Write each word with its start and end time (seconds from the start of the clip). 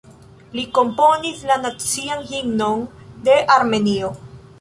Li 0.59 0.63
komponis 0.77 1.43
la 1.49 1.57
Nacian 1.65 2.23
Himnon 2.31 2.81
de 3.29 3.37
Armenio. 3.57 4.11